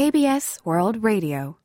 KBS 0.00 0.60
World 0.64 1.04
Radio. 1.04 1.56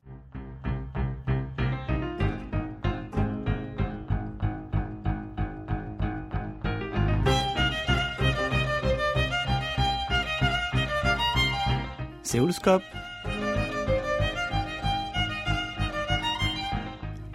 Séoulscope. 12.24 12.84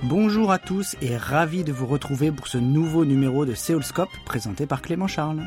Bonjour 0.03 0.53
à 0.53 0.59
tous 0.59 0.97
et 1.01 1.17
ravi 1.17 1.65
de 1.65 1.73
vous 1.73 1.87
retrouver 1.87 2.31
pour 2.31 2.47
ce 2.47 2.59
nouveau 2.59 3.07
numéro 3.07 3.47
de 3.47 3.55
Séoulscope 3.55 4.11
présenté 4.27 4.67
par 4.67 4.83
Clément 4.83 5.09
Charles. 5.09 5.41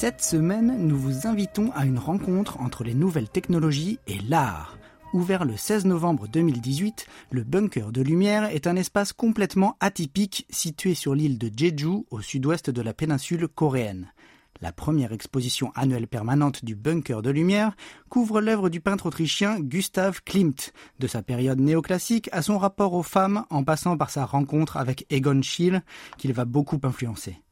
Cette 0.00 0.22
semaine, 0.22 0.76
nous 0.86 0.96
vous 0.96 1.26
invitons 1.26 1.72
à 1.74 1.84
une 1.84 1.98
rencontre 1.98 2.60
entre 2.60 2.84
les 2.84 2.94
nouvelles 2.94 3.28
technologies 3.28 3.98
et 4.06 4.20
l'art. 4.28 4.78
Ouvert 5.12 5.44
le 5.44 5.56
16 5.56 5.86
novembre 5.86 6.28
2018, 6.28 7.08
le 7.32 7.42
Bunker 7.42 7.90
de 7.90 8.00
Lumière 8.00 8.44
est 8.44 8.68
un 8.68 8.76
espace 8.76 9.12
complètement 9.12 9.76
atypique 9.80 10.46
situé 10.50 10.94
sur 10.94 11.16
l'île 11.16 11.36
de 11.36 11.50
Jeju 11.52 12.04
au 12.12 12.20
sud-ouest 12.20 12.70
de 12.70 12.80
la 12.80 12.94
péninsule 12.94 13.48
coréenne. 13.48 14.12
La 14.60 14.70
première 14.70 15.12
exposition 15.12 15.72
annuelle 15.74 16.06
permanente 16.06 16.64
du 16.64 16.76
Bunker 16.76 17.20
de 17.20 17.30
Lumière 17.30 17.74
couvre 18.08 18.40
l'œuvre 18.40 18.68
du 18.68 18.80
peintre 18.80 19.06
autrichien 19.06 19.58
Gustav 19.58 20.22
Klimt, 20.22 20.72
de 21.00 21.08
sa 21.08 21.22
période 21.22 21.58
néoclassique 21.58 22.28
à 22.30 22.42
son 22.42 22.58
rapport 22.58 22.92
aux 22.92 23.02
femmes 23.02 23.46
en 23.50 23.64
passant 23.64 23.96
par 23.96 24.10
sa 24.10 24.26
rencontre 24.26 24.76
avec 24.76 25.06
Egon 25.10 25.42
Schiele, 25.42 25.82
qu'il 26.18 26.32
va 26.34 26.44
beaucoup 26.44 26.78
influencer. 26.84 27.42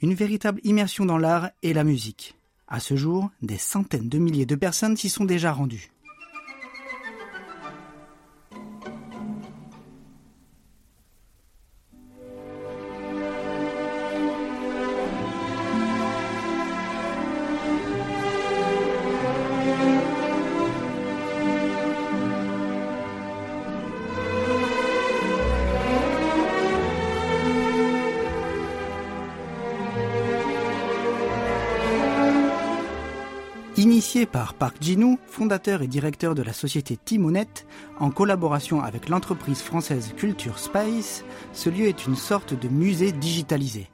Une 0.00 0.14
véritable 0.14 0.60
immersion 0.64 1.04
dans 1.06 1.18
l'art 1.18 1.50
et 1.62 1.72
la 1.72 1.84
musique. 1.84 2.34
À 2.68 2.80
ce 2.80 2.96
jour, 2.96 3.30
des 3.42 3.58
centaines 3.58 4.08
de 4.08 4.18
milliers 4.18 4.46
de 4.46 4.54
personnes 4.54 4.96
s'y 4.96 5.08
sont 5.08 5.24
déjà 5.24 5.52
rendues. 5.52 5.93
Initié 33.76 34.24
par 34.24 34.54
Park 34.54 34.76
Jin-woo, 34.80 35.18
fondateur 35.26 35.82
et 35.82 35.88
directeur 35.88 36.36
de 36.36 36.42
la 36.42 36.52
société 36.52 36.96
Timonette, 36.96 37.66
en 37.98 38.12
collaboration 38.12 38.80
avec 38.80 39.08
l'entreprise 39.08 39.62
française 39.62 40.14
Culture 40.16 40.60
Space, 40.60 41.24
ce 41.52 41.70
lieu 41.70 41.86
est 41.86 42.06
une 42.06 42.14
sorte 42.14 42.54
de 42.54 42.68
musée 42.68 43.10
digitalisé. 43.10 43.88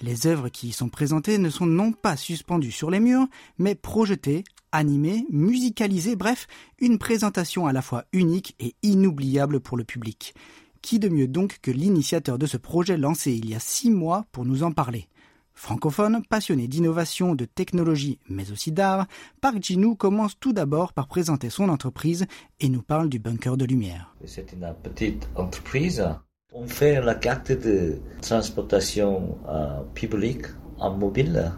Les 0.00 0.26
œuvres 0.26 0.48
qui 0.48 0.68
y 0.68 0.72
sont 0.72 0.88
présentées 0.88 1.36
ne 1.36 1.50
sont 1.50 1.66
non 1.66 1.92
pas 1.92 2.16
suspendues 2.16 2.72
sur 2.72 2.90
les 2.90 2.98
murs, 2.98 3.26
mais 3.58 3.74
projetées, 3.74 4.42
animées, 4.72 5.26
musicalisées, 5.30 6.16
bref, 6.16 6.46
une 6.78 6.96
présentation 6.96 7.66
à 7.66 7.74
la 7.74 7.82
fois 7.82 8.04
unique 8.14 8.56
et 8.58 8.74
inoubliable 8.82 9.60
pour 9.60 9.76
le 9.76 9.84
public. 9.84 10.34
Qui 10.80 10.98
de 10.98 11.10
mieux 11.10 11.28
donc 11.28 11.58
que 11.60 11.70
l'initiateur 11.70 12.38
de 12.38 12.46
ce 12.46 12.56
projet 12.56 12.96
lancé 12.96 13.32
il 13.32 13.50
y 13.50 13.54
a 13.54 13.60
six 13.60 13.90
mois 13.90 14.24
pour 14.32 14.46
nous 14.46 14.62
en 14.62 14.72
parler? 14.72 15.08
Francophone, 15.56 16.22
passionné 16.28 16.68
d'innovation, 16.68 17.34
de 17.34 17.46
technologie, 17.46 18.20
mais 18.28 18.52
aussi 18.52 18.72
d'art, 18.72 19.06
Park 19.40 19.56
Jinou 19.62 19.96
commence 19.96 20.38
tout 20.38 20.52
d'abord 20.52 20.92
par 20.92 21.08
présenter 21.08 21.48
son 21.48 21.70
entreprise 21.70 22.26
et 22.60 22.68
nous 22.68 22.82
parle 22.82 23.08
du 23.08 23.18
bunker 23.18 23.56
de 23.56 23.64
lumière. 23.64 24.14
C'est 24.26 24.52
une 24.52 24.70
petite 24.82 25.26
entreprise. 25.34 26.06
On 26.52 26.66
fait 26.66 27.00
la 27.00 27.14
carte 27.14 27.52
de 27.52 27.98
transportation 28.20 29.38
euh, 29.48 29.80
publique 29.94 30.44
en 30.78 30.94
mobile. 30.94 31.50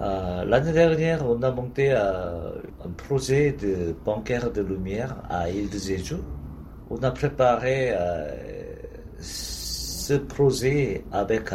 Euh, 0.00 0.44
L'année 0.44 0.72
dernière, 0.72 1.24
on 1.24 1.40
a 1.42 1.52
monté 1.52 1.92
euh, 1.92 2.56
un 2.84 2.90
projet 2.90 3.52
de 3.52 3.94
bunker 4.04 4.50
de 4.50 4.62
lumière 4.62 5.22
à 5.30 5.48
Île 5.48 5.70
de 5.70 5.78
Jeju. 5.78 6.16
On 6.90 7.00
a 7.04 7.12
préparé 7.12 7.94
ce 9.20 10.14
projet 10.14 11.04
avec 11.12 11.50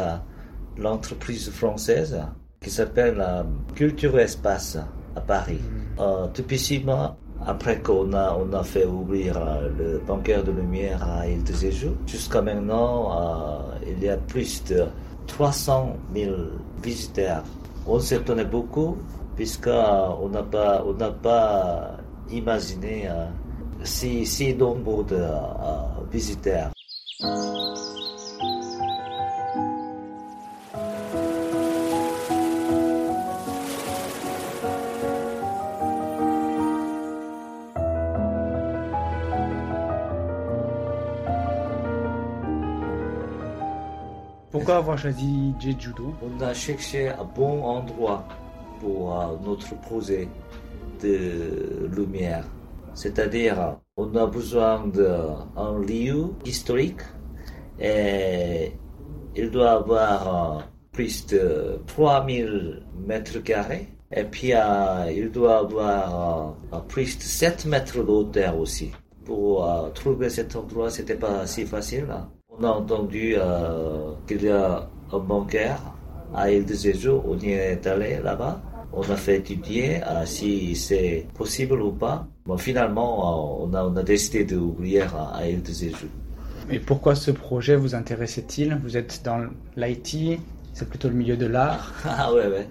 l'entreprise 0.80 1.50
française 1.50 2.20
qui 2.60 2.70
s'appelle 2.70 3.20
euh, 3.20 3.42
Culture 3.74 4.18
Espace 4.18 4.78
à 5.14 5.20
Paris. 5.20 5.60
Euh, 5.98 6.26
typiquement, 6.32 7.16
après 7.46 7.80
qu'on 7.80 8.12
a, 8.12 8.36
on 8.36 8.52
a 8.52 8.62
fait 8.62 8.84
ouvrir 8.84 9.36
euh, 9.36 9.68
le 9.78 9.98
bunker 10.06 10.44
de 10.44 10.52
lumière 10.52 11.02
à 11.02 11.26
Île 11.26 11.42
de 11.42 11.52
Jeju, 11.52 11.90
jusqu'à 12.06 12.42
maintenant, 12.42 13.10
euh, 13.12 13.86
il 13.86 14.02
y 14.02 14.08
a 14.08 14.16
plus 14.16 14.62
de 14.64 14.84
300 15.26 15.96
000 16.14 16.34
visiteurs. 16.82 17.44
On 17.86 17.98
s'étonnait 17.98 18.44
beaucoup 18.44 18.98
puisqu'on 19.36 20.28
n'a 20.28 20.42
pas, 20.42 20.84
on 20.86 20.92
n'a 20.92 21.10
pas 21.10 21.96
imaginé 22.30 23.08
euh, 23.08 23.24
si, 23.84 24.26
si 24.26 24.54
nombre 24.54 25.04
de 25.04 25.22
visiteurs. 26.12 26.70
Pourquoi 44.50 44.76
avoir 44.76 44.98
choisi 44.98 45.54
Jeju-do 45.60 46.14
On 46.22 46.40
a 46.40 46.52
cherché 46.52 47.08
un 47.08 47.24
bon 47.24 47.62
endroit 47.62 48.26
pour 48.80 49.18
euh, 49.18 49.36
notre 49.44 49.80
projet 49.80 50.28
de 51.02 51.88
lumière. 51.94 52.44
C'est-à-dire, 52.94 53.76
on 53.96 54.14
a 54.16 54.26
besoin 54.26 54.86
d'un 54.88 55.78
lieu 55.78 56.30
historique 56.44 57.02
et 57.78 58.72
il 59.36 59.50
doit 59.50 59.72
avoir 59.72 60.58
euh, 60.58 60.62
plus 60.92 61.26
de 61.26 61.80
3000 61.86 62.82
mètres 63.06 63.38
carrés. 63.38 63.88
Et 64.12 64.24
puis, 64.24 64.52
euh, 64.52 65.10
il 65.14 65.30
doit 65.30 65.58
avoir 65.58 66.56
euh, 66.72 66.78
plus 66.88 67.16
de 67.16 67.22
7 67.22 67.66
mètres 67.66 68.02
de 68.02 68.10
hauteur 68.10 68.58
aussi. 68.58 68.90
Pour 69.24 69.64
euh, 69.64 69.90
trouver 69.90 70.30
cet 70.30 70.56
endroit, 70.56 70.90
c'était 70.90 71.14
pas 71.14 71.46
si 71.46 71.64
facile. 71.64 72.06
On 72.60 72.64
a 72.64 72.68
entendu 72.72 73.36
euh, 73.38 74.12
qu'il 74.26 74.42
y 74.42 74.50
a 74.50 74.86
un 75.10 75.18
bunker 75.18 75.80
à 76.34 76.50
Île 76.50 76.66
de 76.66 76.74
Jeju. 76.74 77.08
On 77.08 77.38
y 77.38 77.52
est 77.52 77.86
allé 77.86 78.18
là-bas. 78.22 78.60
On 78.92 79.00
a 79.00 79.16
fait 79.16 79.38
étudier 79.38 80.02
euh, 80.06 80.26
si 80.26 80.76
c'est 80.76 81.26
possible 81.32 81.80
ou 81.80 81.90
pas. 81.90 82.26
Bon, 82.44 82.58
finalement, 82.58 83.62
euh, 83.62 83.66
on, 83.66 83.72
a, 83.72 83.82
on 83.84 83.96
a 83.96 84.02
décidé 84.02 84.44
d'ouvrir 84.44 85.16
à 85.16 85.48
Île 85.48 85.62
de 85.62 85.72
Jeju. 85.72 86.10
Et 86.70 86.80
pourquoi 86.80 87.14
ce 87.14 87.30
projet 87.30 87.76
vous 87.76 87.94
intéressait-il? 87.94 88.78
Vous 88.82 88.98
êtes 88.98 89.22
dans 89.24 89.46
l'IT, 89.78 90.38
c'est 90.74 90.86
plutôt 90.86 91.08
le 91.08 91.14
milieu 91.14 91.38
de 91.38 91.46
l'art. 91.46 91.94
Ah 92.04 92.30
ouais, 92.34 92.46
ouais. 92.46 92.68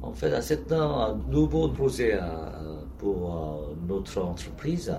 En 0.00 0.12
fait, 0.14 0.32
c'est 0.40 0.72
un 0.72 1.18
nouveau 1.28 1.68
projet 1.68 2.18
pour 2.96 3.68
notre 3.86 4.22
entreprise. 4.22 4.90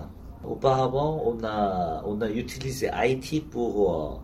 Auparavant, 0.44 1.22
on 1.26 1.44
a, 1.44 2.04
on 2.06 2.20
a 2.22 2.30
utilisé 2.30 2.90
IT 3.04 3.48
pour 3.50 4.22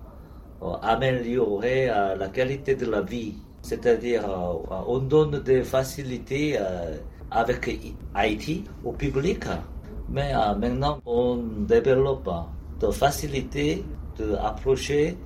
euh, 0.63 0.65
euh, 0.65 0.73
améliorer 0.81 1.89
euh, 1.89 2.15
la 2.15 2.29
qualité 2.29 2.75
de 2.75 2.87
la 2.87 3.01
vie. 3.01 3.35
C'est-à-dire, 3.61 4.23
on 4.87 4.99
donne 4.99 5.39
des 5.43 5.61
facilités 5.61 6.57
avec 7.31 7.67
IT 8.15 8.63
au 8.85 8.93
public, 8.93 9.43
mais 10.09 10.31
maintenant, 10.57 11.01
on 11.05 11.35
développe 11.67 12.29
des 12.79 12.93
facilités 12.93 13.83
d'approcher 14.17 15.17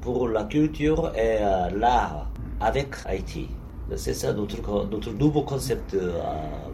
pour 0.00 0.28
la 0.28 0.44
culture 0.44 1.12
et 1.14 1.40
l'art 1.76 2.30
avec 2.58 2.94
IT. 3.12 3.50
C'est 3.96 4.14
ça 4.14 4.32
notre, 4.32 4.86
notre 4.86 5.10
nouveau 5.12 5.42
concept 5.42 5.94
de 5.94 6.12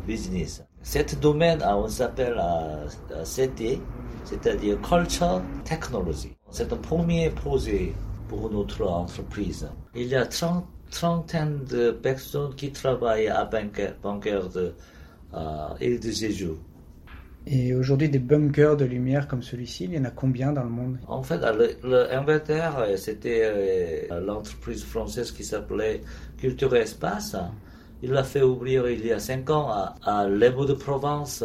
business. 0.06 0.63
Cet 0.82 1.21
domaine, 1.21 1.61
euh, 1.62 1.75
on 1.75 1.88
s'appelle 1.88 2.37
euh, 2.38 2.87
euh, 3.12 3.25
CT, 3.25 3.81
c'est-à-dire 4.25 4.81
Culture 4.81 5.43
Technology. 5.65 6.32
C'est 6.50 6.73
un 6.73 6.77
premier 6.77 7.31
projet 7.31 7.93
pour 8.29 8.50
notre 8.50 8.87
entreprise. 8.87 9.69
Il 9.94 10.06
y 10.09 10.15
a 10.15 10.25
30, 10.27 10.65
trentaine 10.91 11.65
de 11.65 11.91
personnes 11.91 12.55
qui 12.55 12.73
travaillent 12.73 13.29
à 13.29 13.44
Bunker, 13.44 13.94
bunker 14.03 14.49
de 14.49 14.75
euh, 15.35 15.69
Île 15.81 16.00
de 16.00 16.11
Jeju. 16.11 16.53
Et 17.47 17.75
aujourd'hui, 17.75 18.09
des 18.09 18.19
bunkers 18.19 18.77
de 18.77 18.85
lumière 18.85 19.27
comme 19.29 19.43
celui-ci, 19.43 19.85
il 19.85 19.94
y 19.94 19.99
en 19.99 20.05
a 20.05 20.11
combien 20.11 20.53
dans 20.53 20.65
le 20.65 20.71
monde? 20.71 20.99
En 21.09 21.23
fait, 21.23 21.38
le, 21.38 21.77
le 21.88 22.12
Inverter, 22.15 22.69
euh, 22.79 22.97
c'était 22.97 24.09
l'entreprise 24.27 24.85
française 24.85 25.31
qui 25.31 25.44
s'appelait 25.44 26.00
Culture 26.38 26.75
Espace. 26.77 27.37
Il 28.02 28.11
l'a 28.11 28.25
fait 28.25 28.43
ouvrir 28.43 28.88
il 28.88 29.05
y 29.05 29.12
a 29.12 29.19
cinq 29.19 29.50
ans 29.50 29.69
à, 29.70 29.94
à 30.02 30.26
de 30.26 30.73
Provence, 30.73 31.44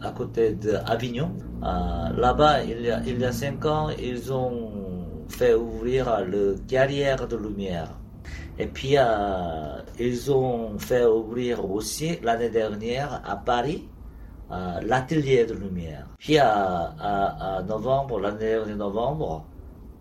à 0.00 0.10
côté 0.10 0.52
d'Avignon. 0.52 1.32
Là-bas, 1.62 2.64
il 2.64 2.82
y, 2.82 2.90
a, 2.90 3.00
il 3.06 3.24
ans, 3.66 3.90
ils 3.90 4.32
ont 4.32 4.70
fait 5.28 5.54
ouvrir 5.54 6.24
le 6.26 6.56
Carrière 6.66 7.28
de 7.28 7.36
Lumière. 7.36 7.90
Et 8.58 8.66
puis, 8.66 8.96
ils 9.98 10.32
ont 10.32 10.78
fait 10.78 11.04
ouvrir 11.04 11.70
aussi 11.70 12.18
l'année 12.22 12.50
dernière 12.50 13.22
à 13.24 13.36
Paris 13.36 13.88
l'atelier 14.82 15.46
de 15.46 15.54
lumière. 15.54 16.06
Puis, 16.18 16.38
à, 16.38 17.62
novembre, 17.66 18.18
l'année 18.20 18.38
dernière 18.38 18.76
novembre, 18.76 19.44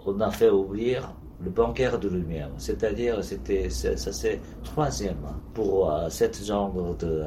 on 0.05 0.19
a 0.19 0.31
fait 0.31 0.49
ouvrir 0.49 1.13
le 1.43 1.49
bancaire 1.49 1.99
de 1.99 2.09
lumière. 2.09 2.49
C'est-à-dire, 2.57 3.23
c'était, 3.23 3.69
ça 3.69 4.11
c'est 4.11 4.39
troisième 4.63 5.17
pour 5.53 5.91
euh, 5.91 6.09
cette 6.09 6.43
genre 6.43 6.95
de 6.97 7.23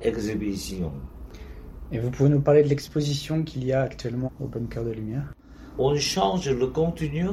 exhibition. 0.00 0.92
Et 1.90 1.98
vous 1.98 2.10
pouvez 2.10 2.28
nous 2.28 2.40
parler 2.40 2.62
de 2.62 2.68
l'exposition 2.68 3.42
qu'il 3.42 3.64
y 3.64 3.72
a 3.72 3.82
actuellement 3.82 4.30
au 4.40 4.46
bunker 4.46 4.84
de 4.84 4.90
lumière? 4.90 5.34
On 5.78 5.96
change 5.96 6.48
le 6.50 6.66
contenu 6.66 7.28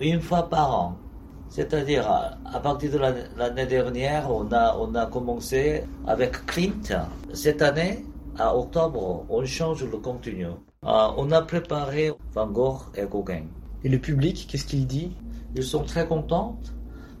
une 0.00 0.20
fois 0.20 0.48
par 0.48 0.74
an. 0.74 0.96
C'est-à-dire, 1.48 2.08
à 2.10 2.60
partir 2.60 2.90
de 2.90 2.98
l'année 3.36 3.66
dernière, 3.66 4.30
on 4.30 4.50
a, 4.52 4.76
on 4.78 4.94
a 4.94 5.06
commencé 5.06 5.84
avec 6.06 6.44
Clint. 6.46 7.06
Cette 7.32 7.62
année, 7.62 8.04
à 8.38 8.56
octobre, 8.56 9.24
on 9.28 9.44
change 9.44 9.84
le 9.84 9.96
contenu. 9.98 10.46
Euh, 10.46 11.08
on 11.16 11.30
a 11.30 11.42
préparé 11.42 12.12
Van 12.34 12.46
Gogh 12.48 12.80
et 12.96 13.04
Gauguin. 13.04 13.44
Et 13.86 13.88
le 13.88 13.98
public, 14.00 14.48
qu'est-ce 14.50 14.66
qu'il 14.66 14.84
dit? 14.84 15.12
Ils 15.54 15.62
sont 15.62 15.84
très 15.84 16.08
contents, 16.08 16.58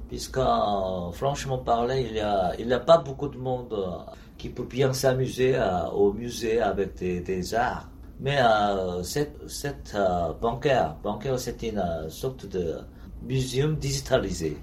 puisque 0.08 0.38
euh, 0.38 1.12
franchement 1.12 1.58
parler, 1.58 2.06
il 2.08 2.14
n'y 2.14 2.18
a, 2.18 2.54
il 2.58 2.72
a 2.72 2.80
pas 2.80 2.98
beaucoup 2.98 3.28
de 3.28 3.38
monde 3.38 3.72
euh, 3.72 4.10
qui 4.36 4.48
peut 4.48 4.64
bien 4.64 4.92
s'amuser 4.92 5.56
au 5.94 6.12
musée 6.12 6.60
avec 6.60 6.96
des, 6.96 7.54
arts. 7.54 7.88
Mais 8.18 8.38
cette, 9.04 9.38
cette 9.48 9.96
bancaire, 10.42 10.96
c'est 11.36 11.62
une 11.62 11.82
sorte 12.08 12.46
de 12.46 12.78
muséum 13.22 13.76
digitalisé. 13.76 14.58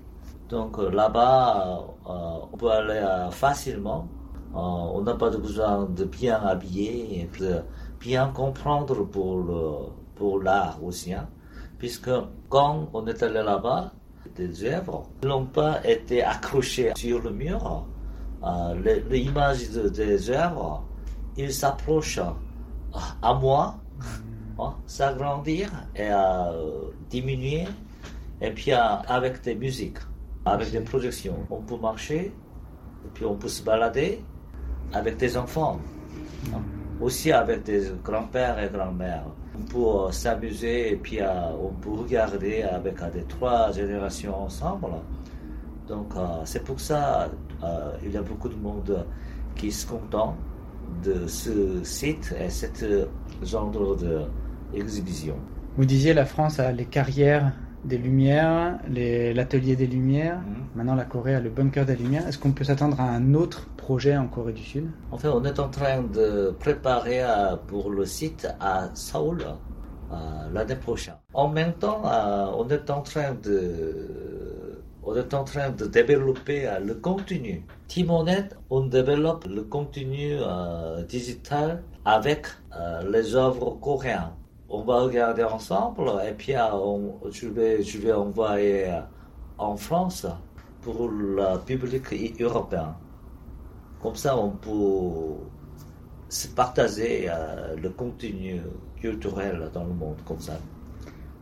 Donc 0.50 0.78
euh, 0.78 0.90
là-bas, 0.92 1.86
euh, 2.08 2.12
on 2.52 2.58
peut 2.58 2.70
aller 2.70 3.02
euh, 3.02 3.32
facilement. 3.32 4.08
on 4.54 5.02
n'a 5.02 5.16
pas 5.16 5.30
besoin 5.32 5.86
de 5.86 6.04
bien 6.04 6.36
habiller 6.36 7.28
de 7.40 7.62
bien 8.00 8.28
comprendre 8.28 9.04
pour 9.06 9.38
pour 10.16 10.44
l'art 10.44 10.78
aussi. 10.84 11.14
Hein. 11.14 11.28
Puisque 11.84 12.12
quand 12.48 12.88
on 12.94 13.06
est 13.08 13.22
allé 13.22 13.44
là-bas, 13.44 13.92
des 14.38 14.64
œuvres 14.64 15.04
n'ont 15.22 15.46
pas 15.46 15.86
été 15.86 16.24
accrochées 16.24 16.94
sur 16.96 17.22
le 17.22 17.32
mur. 17.32 17.86
L'image 19.10 19.70
des 19.70 20.30
œuvres, 20.30 20.86
il 21.36 21.52
s'approche 21.52 22.22
à 23.22 23.34
moi, 23.34 23.76
mm. 23.98 24.62
hein, 24.62 24.76
s'agrandir 24.86 25.70
et 25.94 26.08
à 26.08 26.54
diminuer 27.10 27.66
et 28.40 28.52
puis 28.52 28.72
avec 28.72 29.42
des 29.42 29.56
musiques, 29.56 30.00
avec 30.46 30.72
des 30.72 30.80
projections, 30.80 31.46
on 31.50 31.64
peut 31.64 31.76
marcher, 31.76 32.34
et 33.06 33.10
puis 33.14 33.26
on 33.26 33.36
peut 33.36 33.50
se 33.50 33.62
balader 33.62 34.24
avec 34.94 35.18
des 35.18 35.36
enfants, 35.36 35.82
aussi 37.02 37.34
avec 37.34 37.64
des 37.64 37.92
grands-pères 38.02 38.58
et 38.64 38.70
grands-mères. 38.70 39.26
Euh, 39.76 40.12
s'amuser 40.12 40.94
et 40.94 40.96
puis 40.96 41.20
euh, 41.22 41.26
on 41.62 41.70
peut 41.70 41.92
regarder 41.92 42.64
avec 42.64 43.02
euh, 43.02 43.10
des 43.12 43.24
trois 43.24 43.72
générations 43.72 44.44
ensemble. 44.44 44.88
Donc 45.88 46.14
c'est 46.46 46.64
pour 46.64 46.80
ça 46.80 47.30
il 48.04 48.12
y 48.12 48.18
a 48.18 48.22
beaucoup 48.22 48.48
de 48.48 48.56
monde 48.56 49.06
qui 49.56 49.70
se 49.70 49.86
content 49.86 50.36
de 51.04 51.28
ce 51.28 51.84
site 51.84 52.34
et 52.40 52.50
cette 52.50 52.86
genre 53.44 53.70
d'exhibition. 54.74 55.36
Vous 55.76 55.84
disiez 55.84 56.14
la 56.14 56.26
France 56.26 56.60
a 56.60 56.72
les 56.72 56.86
carrières 56.86 57.52
des 57.84 57.98
Lumières, 57.98 58.80
l'atelier 58.88 59.76
des 59.76 59.88
Lumières. 59.88 60.40
Mhm. 60.40 60.66
Maintenant, 60.76 60.96
la 60.96 61.06
Corée 61.06 61.36
a 61.36 61.40
le 61.40 61.50
bunker 61.50 61.86
des 61.86 61.96
Lumières. 61.96 62.28
Est-ce 62.28 62.38
qu'on 62.38 62.52
peut 62.52 62.64
s'attendre 62.64 63.00
à 63.00 63.04
un 63.04 63.34
autre 63.34 63.68
projet 63.78 64.16
en 64.16 64.28
Corée 64.28 64.54
du 64.54 64.64
Sud? 64.64 64.90
En 65.12 65.18
fait, 65.18 65.28
on 65.28 65.44
est 65.44 65.60
en 65.60 65.70
train 65.70 66.02
de 66.02 66.56
préparer 66.60 67.22
euh, 67.24 67.56
pour 67.68 67.90
le 67.90 68.06
site 68.06 68.48
à 68.60 68.90
Seoul 68.94 69.44
euh, 70.12 70.16
l'année 70.54 70.76
prochaine. 70.76 71.16
En 71.34 71.50
même 71.50 71.74
temps, 71.74 72.02
euh, 72.06 72.46
on 72.58 72.68
est 72.70 72.90
en 72.90 73.02
train 73.02 73.34
de 73.34 74.80
on 75.06 75.18
est 75.18 75.34
en 75.34 75.44
train 75.44 75.70
de 75.70 75.86
développer 75.86 76.66
le 76.82 76.94
contenu. 76.96 77.66
Timonet, 77.90 78.48
on 78.70 78.86
développe 78.86 79.46
le 79.54 79.64
contenu 79.64 80.38
digital 81.10 81.84
avec 82.06 82.48
les 83.12 83.36
œuvres 83.36 83.72
coréennes 83.82 84.32
on 84.74 84.82
va 84.82 85.02
regarder 85.02 85.44
ensemble 85.44 86.12
et 86.28 86.32
puis 86.32 86.56
euh, 86.56 87.30
je, 87.30 87.48
vais, 87.48 87.84
je 87.84 88.00
vais 88.00 88.12
envoyer 88.12 88.88
euh, 88.88 89.02
en 89.60 89.78
France 89.78 90.26
pour 90.82 91.08
le 91.08 91.60
public 91.64 92.04
européen. 92.42 92.96
Comme 94.02 94.16
ça, 94.16 94.36
on 94.36 94.50
peut 94.50 95.38
se 96.28 96.48
partager 96.48 97.28
euh, 97.30 97.76
le 97.76 97.90
contenu 97.92 98.62
culturel 99.00 99.70
dans 99.72 99.84
le 99.84 99.94
monde, 99.94 100.18
comme 100.26 100.40
ça. 100.40 100.58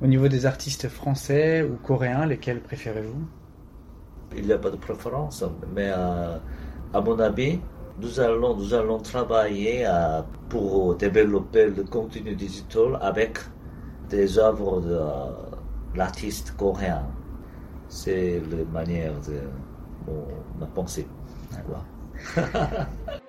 Au 0.01 0.07
niveau 0.07 0.27
des 0.27 0.45
artistes 0.45 0.89
français 0.89 1.63
ou 1.63 1.77
coréens, 1.77 2.25
lesquels 2.25 2.59
préférez-vous? 2.59 3.25
Il 4.35 4.45
n'y 4.45 4.51
a 4.51 4.57
pas 4.57 4.71
de 4.71 4.75
préférence, 4.75 5.43
mais 5.73 5.89
à 5.89 7.01
mon 7.01 7.17
avis, 7.19 7.59
nous 8.01 8.19
allons, 8.19 8.55
nous 8.55 8.73
allons 8.73 8.99
travailler 8.99 9.85
euh, 9.85 10.21
pour 10.49 10.95
développer 10.95 11.67
le 11.67 11.83
contenu 11.83 12.35
digital 12.35 12.97
avec 13.01 13.37
des 14.09 14.37
œuvres 14.39 14.81
de 14.81 14.93
euh, 14.93 15.05
l'artiste 15.95 16.55
coréen. 16.57 17.05
C'est 17.87 18.41
la 18.49 18.63
manière 18.71 19.13
de 19.21 19.41
mon, 20.07 20.25
ma 20.59 20.65
pensée. 20.67 21.07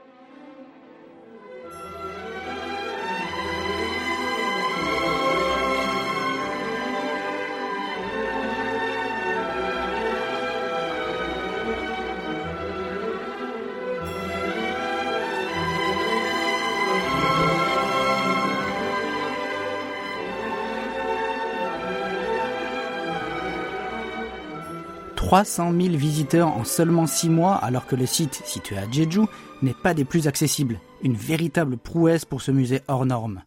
300 25.32 25.72
000 25.72 25.96
visiteurs 25.96 26.48
en 26.48 26.62
seulement 26.62 27.06
6 27.06 27.30
mois 27.30 27.54
alors 27.54 27.86
que 27.86 27.96
le 27.96 28.04
site, 28.04 28.42
situé 28.44 28.76
à 28.76 28.84
Jeju, 28.90 29.22
n'est 29.62 29.72
pas 29.72 29.94
des 29.94 30.04
plus 30.04 30.28
accessibles. 30.28 30.78
Une 31.02 31.16
véritable 31.16 31.78
prouesse 31.78 32.26
pour 32.26 32.42
ce 32.42 32.50
musée 32.50 32.82
hors 32.86 33.06
norme. 33.06 33.42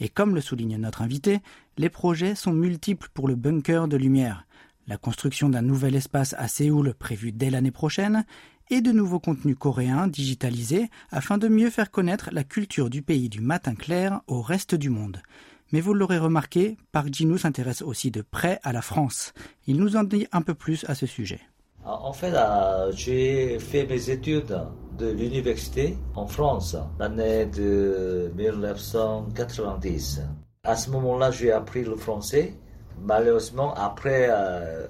Et 0.00 0.08
comme 0.08 0.34
le 0.34 0.40
souligne 0.40 0.78
notre 0.78 1.00
invité, 1.00 1.38
les 1.76 1.90
projets 1.90 2.34
sont 2.34 2.50
multiples 2.50 3.08
pour 3.14 3.28
le 3.28 3.36
bunker 3.36 3.86
de 3.86 3.96
lumière. 3.96 4.46
La 4.88 4.96
construction 4.96 5.48
d'un 5.48 5.62
nouvel 5.62 5.94
espace 5.94 6.34
à 6.38 6.48
Séoul 6.48 6.92
prévu 6.92 7.30
dès 7.30 7.50
l'année 7.50 7.70
prochaine 7.70 8.24
et 8.68 8.80
de 8.80 8.90
nouveaux 8.90 9.20
contenus 9.20 9.56
coréens 9.56 10.08
digitalisés 10.08 10.90
afin 11.12 11.38
de 11.38 11.46
mieux 11.46 11.70
faire 11.70 11.92
connaître 11.92 12.30
la 12.32 12.42
culture 12.42 12.90
du 12.90 13.00
pays 13.00 13.28
du 13.28 13.40
matin 13.40 13.76
clair 13.76 14.22
au 14.26 14.42
reste 14.42 14.74
du 14.74 14.90
monde. 14.90 15.22
Mais 15.72 15.80
vous 15.80 15.92
l'aurez 15.92 16.18
remarqué, 16.18 16.78
Park 16.92 17.08
Jin 17.12 17.36
s'intéresse 17.36 17.82
aussi 17.82 18.10
de 18.10 18.22
près 18.22 18.58
à 18.62 18.72
la 18.72 18.80
France. 18.82 19.34
Il 19.66 19.76
nous 19.76 19.96
en 19.96 20.04
dit 20.04 20.26
un 20.32 20.40
peu 20.40 20.54
plus 20.54 20.84
à 20.88 20.94
ce 20.94 21.06
sujet. 21.06 21.40
En 21.84 22.12
fait, 22.12 22.32
euh, 22.34 22.90
j'ai 22.92 23.58
fait 23.58 23.86
mes 23.86 24.10
études 24.10 24.58
de 24.98 25.10
l'université 25.10 25.96
en 26.14 26.26
France 26.26 26.76
l'année 26.98 27.46
de 27.46 28.30
1990. 28.36 30.22
À 30.64 30.76
ce 30.76 30.90
moment-là, 30.90 31.30
j'ai 31.30 31.52
appris 31.52 31.84
le 31.84 31.96
français. 31.96 32.54
Malheureusement, 33.00 33.72
après 33.74 34.26
euh, 34.30 34.86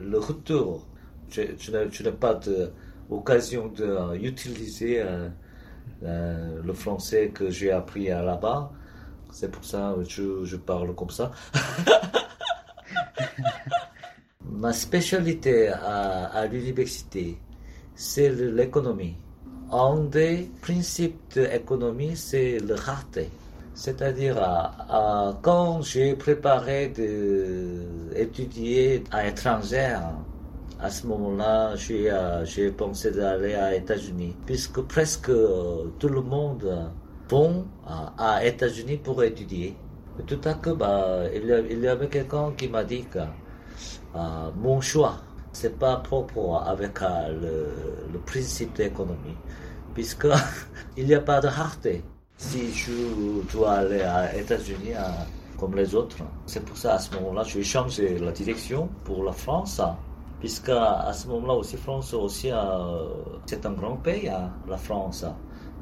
le 0.00 0.18
retour, 0.18 0.86
je, 1.28 1.42
n'ai 2.02 2.12
pas 2.12 2.34
d'occasion 2.34 3.68
d'utiliser 3.68 5.02
euh, 5.02 5.28
le 6.62 6.72
français 6.72 7.28
que 7.28 7.50
j'ai 7.50 7.70
appris 7.72 8.06
là-bas. 8.06 8.72
C'est 9.30 9.50
pour 9.50 9.64
ça 9.64 9.94
que 9.96 10.44
je, 10.44 10.56
parle 10.56 10.94
comme 10.94 11.10
ça. 11.10 11.30
Ma 14.50 14.72
spécialité 14.72 15.68
à, 15.68 16.46
l'université, 16.46 17.38
c'est 17.94 18.30
l'économie. 18.30 19.16
Un 19.70 20.04
des 20.04 20.50
principes 20.62 21.34
de 21.36 21.42
l'économie, 21.42 22.16
c'est 22.16 22.58
le 22.58 22.74
raté. 22.74 23.30
C'est-à-dire, 23.74 24.36
quand 25.42 25.82
j'ai 25.82 26.14
préparé 26.16 26.88
d'étudier 28.16 29.04
à 29.12 29.24
l'étranger, 29.24 29.96
à 30.80 30.90
ce 30.90 31.06
moment-là, 31.06 31.74
j'ai 31.76 32.10
euh, 32.10 32.44
j'ai 32.44 32.70
pensé 32.70 33.10
d'aller 33.10 33.56
aux 33.56 33.76
États-Unis, 33.76 34.36
puisque 34.46 34.80
presque 34.82 35.28
euh, 35.28 35.86
tout 35.98 36.08
le 36.08 36.20
monde 36.22 36.90
vont 37.28 37.66
à, 37.86 38.44
États-Unis 38.44 38.98
pour 38.98 39.22
étudier. 39.22 39.76
Et 40.18 40.22
tout 40.24 40.40
à 40.44 40.54
coup, 40.54 40.74
bah, 40.74 41.22
il, 41.34 41.78
y 41.80 41.86
avait 41.86 42.08
quelqu'un 42.08 42.52
qui 42.56 42.68
m'a 42.68 42.84
dit 42.84 43.04
que 43.04 43.20
mon 44.56 44.80
choix, 44.80 45.16
c'est 45.52 45.78
pas 45.78 45.96
propre 45.96 46.62
avec 46.66 47.00
le, 47.00 47.68
le 48.12 48.18
principe 48.20 48.76
d'économie, 48.76 49.36
puisque 49.94 50.26
il 50.96 51.06
n'y 51.06 51.14
a 51.14 51.20
pas 51.20 51.40
de 51.40 51.48
rareté. 51.48 52.02
Si 52.36 52.72
je 52.72 53.42
dois 53.52 53.72
aller 53.72 54.02
aux 54.02 54.38
États-Unis, 54.38 54.94
comme 55.58 55.74
les 55.74 55.94
autres. 55.94 56.16
C'est 56.46 56.64
pour 56.64 56.76
ça, 56.76 56.94
à 56.94 56.98
ce 56.98 57.14
moment-là, 57.16 57.42
je 57.42 57.58
vais 57.58 57.64
changer 57.64 58.18
la 58.18 58.32
direction 58.32 58.88
pour 59.04 59.24
la 59.24 59.32
France, 59.32 59.80
puisque 60.40 60.70
à 60.70 61.12
ce 61.12 61.26
moment-là 61.28 61.54
aussi, 61.54 61.76
France 61.76 62.14
aussi, 62.14 62.50
euh, 62.50 63.08
c'est 63.46 63.66
un 63.66 63.72
grand 63.72 63.96
pays, 63.96 64.28
hein, 64.28 64.52
la 64.68 64.78
France. 64.78 65.24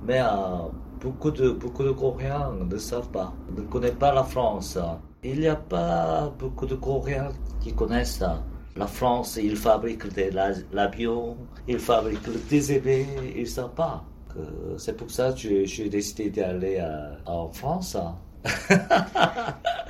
Mais 0.04 0.20
euh, 0.20 0.68
beaucoup 1.00 1.30
de 1.30 1.50
beaucoup 1.50 1.84
de 1.84 1.90
Coréens 1.90 2.52
ne 2.58 2.78
savent 2.78 3.10
pas, 3.10 3.32
ne 3.56 3.62
connaissent 3.62 3.92
pas 3.92 4.12
la 4.12 4.24
France. 4.24 4.78
Il 5.22 5.40
n'y 5.40 5.48
a 5.48 5.56
pas 5.56 6.32
beaucoup 6.38 6.66
de 6.66 6.74
Coréens 6.74 7.30
qui 7.60 7.72
connaissent 7.72 8.22
la 8.76 8.86
France. 8.86 9.38
Ils 9.42 9.56
fabriquent 9.56 10.06
l'avion, 10.72 11.36
ils 11.66 11.78
fabriquent 11.78 12.26
le 12.26 12.38
TGV, 12.38 13.06
ils 13.34 13.40
ne 13.40 13.46
savent 13.46 13.74
pas. 13.74 14.04
C'est 14.76 14.96
pour 14.96 15.10
ça 15.10 15.32
que 15.32 15.64
j'ai 15.64 15.88
décidé 15.88 16.30
d'aller 16.30 16.76
euh, 16.78 17.14
en 17.24 17.48
France 17.48 17.96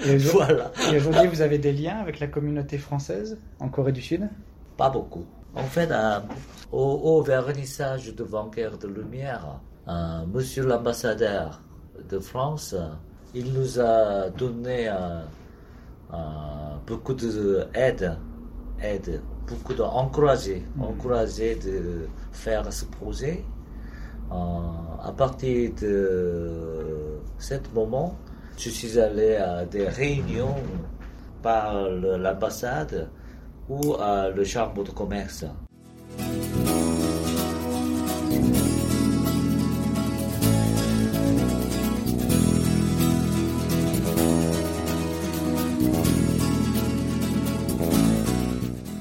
et 0.06 0.16
voilà. 0.16 0.72
Et 0.90 0.96
aujourd'hui, 0.96 1.26
vous 1.26 1.42
avez 1.42 1.58
des 1.58 1.72
liens 1.72 1.98
avec 1.98 2.20
la 2.20 2.26
communauté 2.26 2.78
française 2.78 3.38
en 3.60 3.68
Corée 3.68 3.92
du 3.92 4.00
Sud? 4.00 4.28
Pas 4.76 4.88
beaucoup. 4.88 5.24
En 5.54 5.64
fait, 5.64 5.90
euh, 5.90 6.20
au, 6.72 7.22
vernissage 7.22 8.14
de 8.14 8.22
Vanguard 8.24 8.78
de 8.78 8.88
Lumière, 8.88 9.60
monsieur 10.32 10.64
l'ambassadeur 10.64 11.60
de 12.08 12.18
France, 12.18 12.74
il 13.34 13.52
nous 13.52 13.80
a 13.80 14.30
donné 14.30 14.88
euh, 14.88 16.16
beaucoup 16.86 17.14
d'aide, 17.14 18.16
aide, 18.80 19.20
beaucoup 19.46 19.74
d'encourager, 19.74 20.64
mm. 20.76 20.82
encourager 20.82 21.56
de 21.56 22.08
faire 22.32 22.72
ce 22.72 22.84
projet. 22.86 23.44
à 24.30 25.12
partir 25.16 25.70
de 25.80 27.18
ce 27.38 27.54
moment, 27.74 28.16
je 28.56 28.70
suis 28.70 28.98
allé 28.98 29.36
à 29.36 29.64
des 29.64 29.86
réunions 29.88 30.56
par 31.42 31.88
l'ambassade 31.90 33.08
ou 33.68 33.94
à 34.00 34.30
le 34.30 34.44
chambre 34.44 34.82
de 34.84 34.90
commerce. 34.90 35.44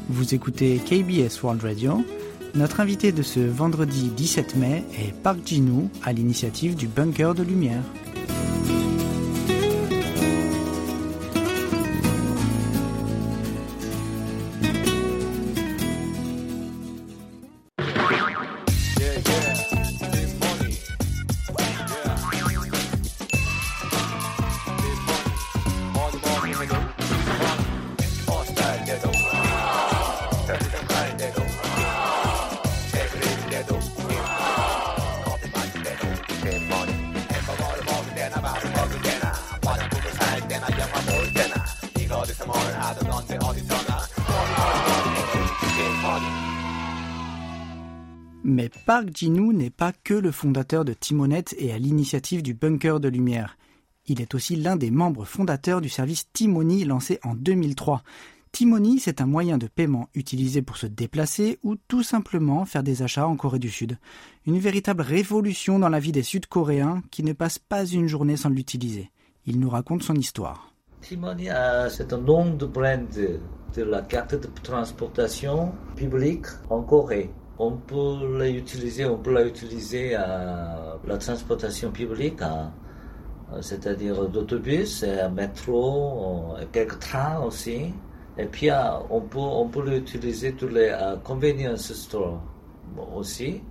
Vous 0.10 0.34
écoutez 0.34 0.77
KBS 0.77 1.44
World 1.44 1.62
Radio. 1.62 2.04
Notre 2.56 2.80
invité 2.80 3.12
de 3.12 3.22
ce 3.22 3.39
vendredi 3.39 4.10
17 4.15 4.56
mai 4.56 4.84
est 4.98 5.13
Park 5.13 5.39
Jin-woo 5.46 5.89
à 6.04 6.13
l'initiative 6.13 6.75
du 6.75 6.88
Bunker 6.88 7.36
de 7.36 7.44
Lumière. 7.44 7.84
Park 48.86 49.10
Jin-woo 49.15 49.51
n'est 49.51 49.72
pas 49.72 49.94
que 50.04 50.13
le 50.13 50.32
fondateur 50.32 50.86
de 50.86 50.94
Timonette 50.94 51.56
et 51.58 51.74
à 51.74 51.80
l'initiative 51.80 52.44
du 52.44 52.54
Bunker 52.54 53.00
de 53.00 53.08
Lumière. 53.08 53.58
Il 54.06 54.22
est 54.22 54.36
aussi 54.36 54.56
l'un 54.56 54.75
des 54.75 54.92
membres 54.92 55.25
fondateurs 55.25 55.82
du 55.82 55.89
service 55.89 56.32
Timony 56.34 56.84
lancé 56.84 57.20
en 57.24 57.34
2003. 57.34 58.04
Timony, 58.51 59.00
c'est 59.00 59.22
un 59.22 59.25
moyen 59.25 59.58
de 59.58 59.65
paiement 59.65 60.08
utilisé 60.13 60.62
pour 60.62 60.77
se 60.77 60.86
déplacer 60.86 61.58
ou 61.63 61.77
tout 61.88 62.04
simplement 62.04 62.63
faire 62.65 62.84
des 62.84 63.01
achats 63.01 63.27
en 63.27 63.36
Corée 63.36 63.58
du 63.58 63.72
Sud. 63.72 63.98
Une 64.46 64.60
véritable 64.60 65.01
révolution 65.01 65.80
dans 65.80 65.89
la 65.89 66.00
vie 66.00 66.12
des 66.12 66.22
Sud-Coréens 66.22 67.01
qui 67.10 67.24
ne 67.24 67.34
passent 67.34 67.58
pas 67.58 67.88
une 67.88 68.08
journée 68.08 68.38
sans 68.38 68.50
l'utiliser. 68.50 69.10
Il 69.48 69.60
nous 69.60 69.70
raconte 69.72 70.04
son 70.04 70.13
histoire. 70.13 70.72
Timony, 71.01 71.50
euh, 71.50 71.89
c'est 71.89 72.13
un 72.13 72.20
nom 72.20 72.54
de 72.54 72.68
brand 72.68 73.08
de 73.10 73.82
la 73.82 74.04
carte 74.04 74.36
de 74.36 74.48
transportation 74.62 75.72
publique 75.96 76.46
en 76.70 76.84
Corée 76.84 77.32
on 77.57 77.71
peut 77.77 78.43
l'utiliser, 78.43 79.05
on 79.05 79.17
peut 79.17 79.43
l'utiliser 79.43 80.15
à 80.15 80.97
la 81.05 81.17
transportation 81.17 81.91
publique, 81.91 82.41
hein. 82.41 82.71
c'est-à-dire 83.62 84.27
d'autobus, 84.27 85.05
métro, 85.33 86.55
quelques 86.71 87.00
trains 87.00 87.39
aussi. 87.39 87.93
Et 88.38 88.45
puis 88.45 88.69
on 89.09 89.21
peut 89.21 89.39
on 89.39 89.69
peut 89.69 89.89
l'utiliser 89.89 90.53
tous 90.53 90.67
les 90.67 90.93
convenience 91.24 91.93
stores 91.93 92.41
aussi. 93.15 93.62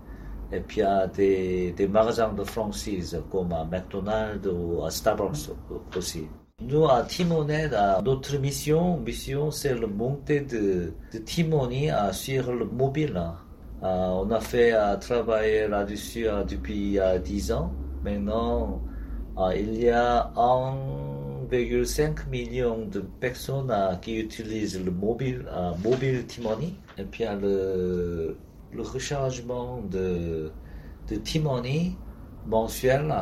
Et 0.53 0.61
puis 0.61 0.83
a 0.83 1.07
des, 1.07 1.73
des 1.73 1.89
magasins 1.89 2.33
de 2.33 2.45
franchise 2.45 3.21
comme 3.31 3.53
à 3.53 3.65
McDonald's 3.65 4.47
ou 4.47 4.85
à 4.85 4.91
Starbucks 4.91 5.51
aussi. 5.97 6.27
Nous, 6.63 6.87
à 6.87 7.03
Timonet, 7.03 7.69
notre 8.05 8.39
mission, 8.39 8.99
mission 8.99 9.51
c'est 9.51 9.75
le 9.75 9.89
monter 9.89 10.43
de, 10.43 10.93
de 11.13 11.19
Timoni 11.19 11.89
sur 12.13 12.53
le 12.53 12.65
mobile. 12.65 13.21
Euh, 13.83 13.87
on 13.87 14.31
a 14.31 14.41
fait 14.41 14.73
euh, 14.73 14.97
travailler 14.97 15.69
là-dessus 15.69 16.27
euh, 16.27 16.45
depuis 16.45 16.99
10 17.25 17.53
ans. 17.53 17.73
Maintenant, 18.03 18.83
il 19.55 19.75
y 19.83 19.91
a 19.91 20.31
1,5 20.37 22.29
million 22.29 22.87
de 22.87 23.01
personnes 23.01 23.73
qui 24.01 24.19
utilisent 24.21 24.83
le 24.83 24.91
mobile, 24.91 25.47
mobile 25.83 26.27
Timoni. 26.27 26.77
Et 26.99 27.05
puis 27.05 27.25
le, 27.43 28.37
le 28.73 28.83
rechargement 28.83 29.81
de, 29.91 30.53
de 31.09 31.17
Timoni 31.17 31.97
mensuel, 32.47 33.13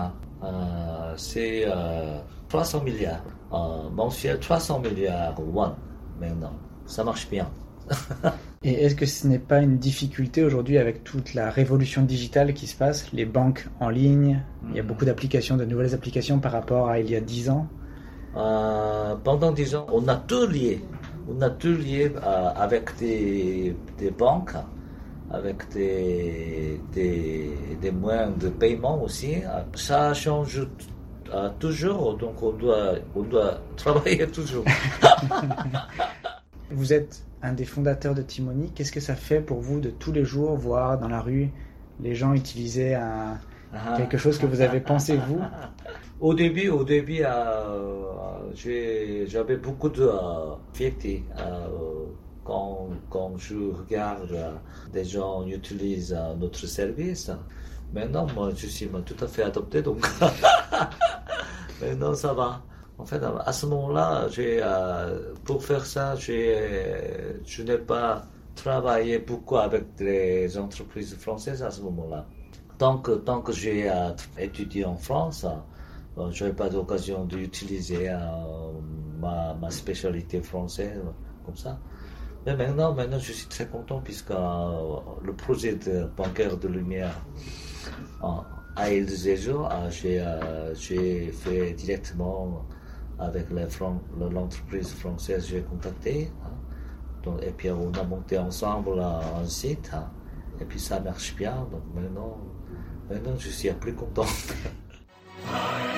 c'est 1.16 1.66
300 2.48 2.82
milliards. 2.82 3.24
mensuel 3.92 4.38
300 4.40 4.80
milliards 4.80 5.40
won 5.40 5.74
maintenant. 6.20 6.52
Ça 6.84 7.04
marche 7.04 7.30
bien. 7.30 7.48
Et 8.64 8.84
est-ce 8.84 8.94
que 8.94 9.06
ce 9.06 9.26
n'est 9.26 9.40
pas 9.40 9.60
une 9.60 9.78
difficulté 9.78 10.44
aujourd'hui 10.44 10.78
avec 10.78 11.02
toute 11.02 11.34
la 11.34 11.50
révolution 11.50 12.02
digitale 12.02 12.54
qui 12.54 12.68
se 12.68 12.76
passe, 12.76 13.12
les 13.12 13.24
banques 13.24 13.66
en 13.80 13.88
ligne, 13.88 14.40
il 14.70 14.76
y 14.76 14.80
a 14.80 14.82
mm. 14.82 14.86
beaucoup 14.86 15.04
d'applications, 15.04 15.56
de 15.56 15.64
nouvelles 15.64 15.94
applications 15.94 16.38
par 16.38 16.52
rapport 16.52 16.88
à 16.88 17.00
il 17.00 17.10
y 17.10 17.16
a 17.16 17.20
10 17.20 17.50
ans? 17.50 17.66
Euh, 18.36 19.16
Pendant 19.24 19.50
10 19.50 19.74
ans, 19.74 19.86
on 19.92 20.06
a 20.06 20.14
tout 20.16 20.46
lié. 20.46 20.80
On 21.28 21.40
a 21.42 21.50
tout 21.50 21.74
lié 21.74 22.12
euh, 22.14 22.50
avec 22.54 22.96
des, 22.98 23.74
banques, 24.16 24.54
avec 25.30 25.68
des, 25.72 26.80
des, 26.92 27.90
moyens 27.90 28.38
de 28.38 28.48
paiement 28.48 29.02
aussi. 29.02 29.36
Ça 29.74 30.14
change 30.14 30.66
euh, 31.34 31.48
toujours, 31.58 32.16
donc 32.16 32.42
on 32.42 32.52
doit, 32.52 32.94
on 33.16 33.22
doit 33.22 33.60
travailler 33.76 34.26
toujours. 34.28 34.64
Vous 36.72 36.92
êtes 36.92 37.22
un 37.42 37.52
des 37.52 37.64
fondateurs 37.64 38.14
de 38.14 38.22
Timoni. 38.22 38.70
Qu'est-ce 38.74 38.92
que 38.92 39.00
ça 39.00 39.14
fait 39.14 39.40
pour 39.40 39.60
vous 39.60 39.80
de 39.80 39.90
tous 39.90 40.12
les 40.12 40.24
jours 40.24 40.56
voir 40.56 40.98
dans 40.98 41.08
la 41.08 41.20
rue 41.20 41.50
les 42.00 42.14
gens 42.14 42.34
utiliser 42.34 42.98
quelque 43.96 44.18
chose 44.18 44.38
que 44.38 44.46
vous 44.46 44.60
avez 44.60 44.80
pensé 44.80 45.16
vous 45.16 45.40
Au 46.22 46.34
début, 46.34 46.68
au 46.68 46.84
début, 46.84 47.22
euh, 47.24 48.52
j'avais 49.26 49.56
beaucoup 49.56 49.88
de 49.88 50.02
euh, 50.02 50.54
fierté 50.72 51.24
euh, 51.36 51.66
quand, 52.44 52.90
quand, 53.10 53.36
je 53.38 53.56
regarde 53.56 54.38
des 54.92 55.04
gens 55.04 55.44
utilisent 55.48 56.16
notre 56.38 56.64
service. 56.68 57.32
Maintenant, 57.92 58.28
moi, 58.36 58.50
je 58.54 58.68
suis 58.68 58.88
tout 59.04 59.16
à 59.24 59.26
fait 59.26 59.42
adopté, 59.42 59.82
donc 59.82 59.98
maintenant 61.82 62.14
ça 62.14 62.32
va. 62.32 62.62
En 62.98 63.04
fait, 63.04 63.20
à 63.22 63.52
ce 63.52 63.66
moment-là, 63.66 64.28
euh, 64.38 65.34
pour 65.44 65.64
faire 65.64 65.84
ça, 65.84 66.14
je 66.16 67.62
n'ai 67.62 67.78
pas 67.78 68.22
travaillé 68.54 69.18
beaucoup 69.18 69.56
avec 69.56 69.84
les 69.98 70.56
entreprises 70.58 71.16
françaises 71.16 71.62
à 71.62 71.70
ce 71.70 71.80
moment-là. 71.82 72.26
Tant 72.78 72.98
que, 72.98 73.12
tant 73.12 73.40
que 73.40 73.52
j'ai 73.52 73.90
étudié 74.38 74.84
en 74.84 74.96
France, 74.96 75.46
je 76.16 76.44
n'avais 76.44 76.54
pas 76.54 76.68
d'occasion 76.68 77.24
d'utiliser 77.24 78.10
ma, 79.18 79.54
ma 79.54 79.70
spécialité 79.70 80.40
française 80.40 81.00
comme 81.44 81.56
ça. 81.56 81.78
Mais 82.44 82.56
maintenant, 82.56 82.92
maintenant, 82.92 83.18
je 83.20 83.32
suis 83.32 83.46
très 83.46 83.66
content 83.66 84.00
puisque 84.00 84.30
le 84.30 85.32
projet 85.32 85.76
de 85.76 86.06
bancaire 86.16 86.56
de 86.56 86.68
lumière 86.68 87.14
à 88.76 88.90
Il 88.90 89.06
j'ai 90.74 91.32
fait 91.32 91.72
directement 91.74 92.66
avec 93.22 93.46
l'entreprise 93.50 94.92
française, 94.92 95.46
j'ai 95.48 95.62
contacté. 95.62 96.30
Hein. 96.44 97.36
et 97.42 97.50
puis 97.50 97.70
on 97.70 97.92
a 97.92 98.02
monté 98.04 98.38
ensemble 98.38 99.00
un 99.00 99.46
site. 99.46 99.90
Hein. 99.94 100.10
et 100.60 100.64
puis 100.64 100.80
ça 100.80 101.00
marche 101.00 101.34
bien. 101.36 101.66
Donc 101.70 101.82
maintenant, 101.94 102.38
maintenant 103.10 103.36
je 103.38 103.48
suis 103.48 103.70
plus 103.72 103.94
content. 103.94 104.26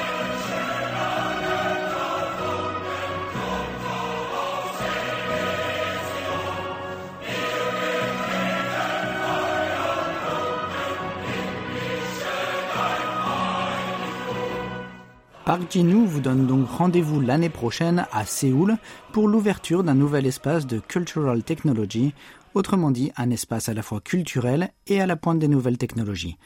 Park 15.55 15.71
Jin-woo 15.71 16.05
vous 16.05 16.21
donne 16.21 16.49
donc 16.49 16.69
rendez-vous 16.69 17.21
l'année 17.21 17.49
prochaine 17.49 18.09
à 18.11 18.27
Séoul 18.27 18.77
pour 19.13 19.29
l'ouverture 19.29 19.85
d'un 19.85 19.95
nouvel 19.95 20.27
espace 20.27 20.67
de 20.67 20.81
Cultural 20.81 21.45
Technology, 21.45 22.13
autrement 22.55 22.91
dit 22.91 23.13
un 23.17 23.31
espace 23.31 23.69
à 23.69 23.73
la 23.73 23.83
fois 23.83 24.01
culturel 24.01 24.71
et 24.89 25.01
à 25.01 25.07
la 25.07 25.15
pointe 25.15 25.39
des 25.39 25.47
nouvelles 25.47 25.79
technologies. 25.79 26.39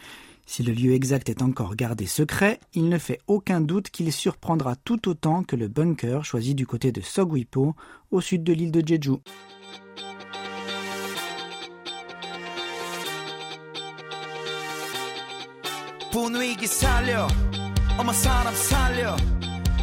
Si 0.44 0.62
le 0.62 0.74
lieu 0.74 0.92
exact 0.92 1.30
est 1.30 1.40
encore 1.40 1.74
gardé 1.74 2.04
secret, 2.04 2.60
il 2.74 2.90
ne 2.90 2.98
fait 2.98 3.18
aucun 3.28 3.62
doute 3.62 3.88
qu'il 3.88 4.12
surprendra 4.12 4.76
tout 4.76 5.08
autant 5.08 5.42
que 5.42 5.56
le 5.56 5.68
bunker 5.68 6.26
choisi 6.26 6.54
du 6.54 6.66
côté 6.66 6.92
de 6.92 7.00
Sogwipo, 7.00 7.74
au 8.10 8.20
sud 8.20 8.44
de 8.44 8.52
l'île 8.52 8.72
de 8.72 8.86
Jeju. 8.86 9.20
어머 17.97 18.13
사람 18.13 18.53
살려 18.55 19.15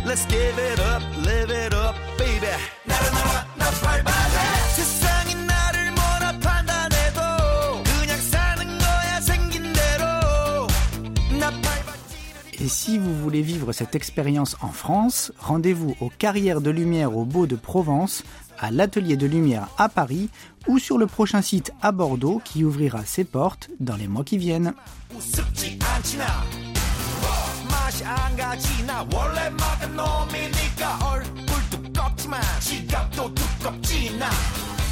Let's 0.04 0.26
give 0.28 0.58
it 0.58 0.80
up, 0.80 1.02
live 1.26 1.50
it 1.50 1.74
up, 1.74 1.94
baby 2.16 2.48
나를 2.86 3.12
날아 3.12 3.46
나 3.56 3.70
밟아내 3.70 4.72
세상이 4.74 5.34
나를 5.46 5.92
뭐라 5.92 6.38
판단해도 6.40 7.20
그냥 7.84 8.18
사는 8.18 8.78
거야 8.78 9.20
생긴 9.20 9.72
대로 9.72 10.66
나 11.38 11.50
Et 12.62 12.68
si 12.68 12.98
vous 12.98 13.14
voulez 13.14 13.42
vivre 13.42 13.72
cette 13.72 13.94
expérience 13.94 14.56
en 14.60 14.68
France, 14.68 15.32
rendez-vous 15.38 15.96
aux 16.00 16.10
Carrières 16.18 16.60
de 16.60 16.70
Lumière 16.70 17.16
au 17.16 17.24
Beau 17.24 17.46
de 17.46 17.56
Provence, 17.56 18.22
à 18.58 18.70
l'Atelier 18.70 19.16
de 19.16 19.26
Lumière 19.26 19.68
à 19.78 19.88
Paris 19.88 20.28
ou 20.66 20.78
sur 20.78 20.98
le 20.98 21.06
prochain 21.06 21.42
site 21.42 21.72
à 21.80 21.92
Bordeaux 21.92 22.40
qui 22.44 22.64
ouvrira 22.64 23.04
ses 23.04 23.24
portes 23.24 23.70
dans 23.80 23.96
les 23.96 24.06
mois 24.06 24.24
qui 24.24 24.38
viennent. 24.38 24.74
맛이 27.95 28.03
안 28.03 28.35
가지. 28.35 28.83
나 28.83 29.05
원래 29.13 29.49
막은 29.49 29.95
놈이니까 29.95 30.99
얼굴도 31.01 31.93
껍지만 31.93 32.41
지갑도 32.59 33.33
두껍지 33.33 34.17
나 34.17 34.29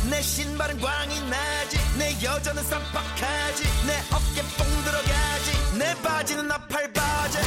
내 0.10 0.22
신발은 0.22 0.80
광이 0.82 1.22
나지. 1.30 1.78
내 1.98 2.12
여자는 2.22 2.63
쌈박하지. 2.63 3.63
내 3.88 4.00
어깨 4.12 4.42
뽕 4.58 4.68
들어가지. 4.84 5.78
내 5.78 5.96
바지는 6.02 6.48
나팔 6.48 6.92
바지 6.92 7.39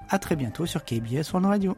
À 0.09 0.19
très 0.19 0.35
bientôt 0.35 0.65
sur 0.65 0.83
KBS 0.83 1.31
World 1.31 1.47
Radio. 1.47 1.77